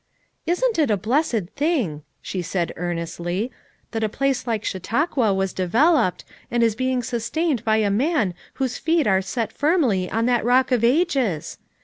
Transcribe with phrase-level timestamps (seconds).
[0.25, 3.51] < 'Isn't it a blessed thing," she said earnestly,
[3.91, 8.79] "that a place like Chautauqua was developed, and is being sustained by a man whose
[8.79, 11.59] feet are set firmly on that 'Rock of Ages'?